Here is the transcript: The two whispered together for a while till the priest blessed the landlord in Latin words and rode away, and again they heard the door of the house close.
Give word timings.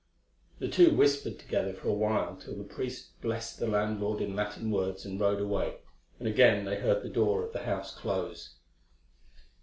The 0.57 0.67
two 0.67 0.95
whispered 0.95 1.37
together 1.37 1.73
for 1.73 1.87
a 1.87 1.93
while 1.93 2.35
till 2.35 2.55
the 2.55 2.63
priest 2.63 3.21
blessed 3.21 3.59
the 3.59 3.67
landlord 3.67 4.19
in 4.19 4.35
Latin 4.35 4.71
words 4.71 5.05
and 5.05 5.19
rode 5.19 5.39
away, 5.39 5.75
and 6.17 6.27
again 6.27 6.65
they 6.65 6.79
heard 6.79 7.03
the 7.03 7.07
door 7.09 7.43
of 7.45 7.53
the 7.53 7.65
house 7.65 7.93
close. 7.93 8.55